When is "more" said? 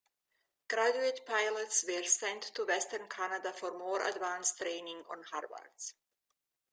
3.77-4.01